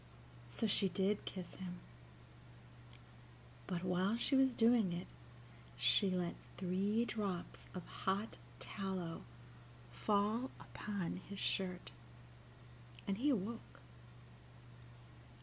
So 0.49 0.65
she 0.65 0.89
did 0.89 1.25
kiss 1.25 1.57
him; 1.57 1.77
but 3.67 3.83
while 3.83 4.17
she 4.17 4.35
was 4.35 4.55
doing 4.55 4.91
it 4.93 5.05
she 5.77 6.09
let 6.09 6.33
three 6.57 7.05
drops 7.05 7.67
of 7.75 7.85
hot 7.85 8.39
tallow 8.57 9.21
fall 9.91 10.49
upon 10.59 11.17
his 11.29 11.37
shirt, 11.37 11.91
and 13.07 13.19
he 13.19 13.29
awoke. 13.29 13.79